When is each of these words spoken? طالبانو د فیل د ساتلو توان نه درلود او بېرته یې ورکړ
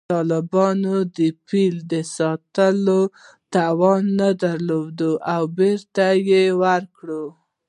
طالبانو 0.13 0.95
د 1.17 1.19
فیل 1.47 1.75
د 1.91 1.93
ساتلو 2.17 3.01
توان 3.53 4.03
نه 4.19 4.29
درلود 4.43 4.97
او 5.33 5.41
بېرته 5.57 6.07
یې 6.29 6.45
ورکړ 6.63 7.07